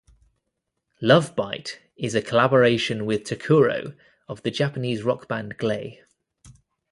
[0.99, 3.95] "Lovebite" is a collaboration with Takuro
[4.27, 5.99] of the Japanese rock band Glay.